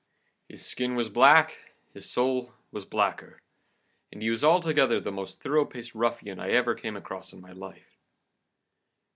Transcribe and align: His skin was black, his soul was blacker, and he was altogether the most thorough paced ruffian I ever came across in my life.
His 0.49 0.65
skin 0.65 0.95
was 0.95 1.09
black, 1.09 1.55
his 1.93 2.09
soul 2.09 2.51
was 2.71 2.85
blacker, 2.85 3.39
and 4.11 4.23
he 4.23 4.31
was 4.31 4.43
altogether 4.43 4.99
the 4.99 5.11
most 5.11 5.39
thorough 5.39 5.63
paced 5.65 5.93
ruffian 5.93 6.39
I 6.39 6.49
ever 6.49 6.73
came 6.73 6.95
across 6.97 7.33
in 7.33 7.39
my 7.39 7.51
life. 7.51 7.99